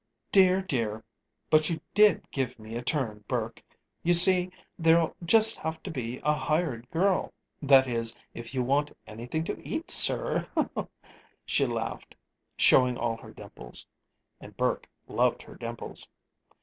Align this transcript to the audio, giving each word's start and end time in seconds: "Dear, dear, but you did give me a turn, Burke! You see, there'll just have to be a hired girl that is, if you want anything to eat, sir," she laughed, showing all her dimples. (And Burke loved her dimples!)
"Dear, 0.31 0.63
dear, 0.63 1.03
but 1.51 1.69
you 1.69 1.79
did 1.93 2.27
give 2.31 2.57
me 2.57 2.75
a 2.75 2.81
turn, 2.81 3.23
Burke! 3.27 3.61
You 4.01 4.15
see, 4.15 4.49
there'll 4.79 5.15
just 5.23 5.57
have 5.57 5.83
to 5.83 5.91
be 5.91 6.19
a 6.23 6.33
hired 6.33 6.89
girl 6.89 7.31
that 7.61 7.85
is, 7.87 8.15
if 8.33 8.55
you 8.55 8.63
want 8.63 8.97
anything 9.05 9.43
to 9.43 9.61
eat, 9.61 9.91
sir," 9.91 10.43
she 11.45 11.67
laughed, 11.67 12.15
showing 12.57 12.97
all 12.97 13.17
her 13.17 13.31
dimples. 13.31 13.85
(And 14.39 14.57
Burke 14.57 14.87
loved 15.07 15.43
her 15.43 15.53
dimples!) 15.53 16.07